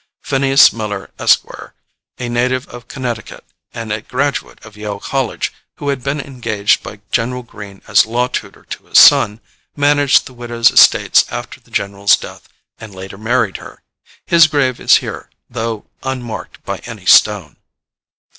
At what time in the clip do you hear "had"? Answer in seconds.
5.89-6.03